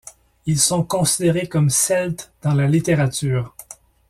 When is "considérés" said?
0.83-1.45